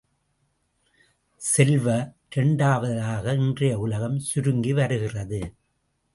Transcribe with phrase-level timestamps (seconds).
[1.41, 2.13] செல்வ,
[2.35, 5.55] இரண்டாவதாக இன்றைய உலகம் சுருங்கி வருகிறது.